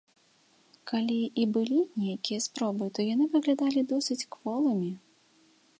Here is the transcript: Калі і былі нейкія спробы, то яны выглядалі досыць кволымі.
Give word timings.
Калі 0.91 1.17
і 1.41 1.43
былі 1.57 1.77
нейкія 2.05 2.39
спробы, 2.47 2.83
то 2.99 3.07
яны 3.13 3.25
выглядалі 3.35 3.81
досыць 3.95 4.23
кволымі. 4.37 4.91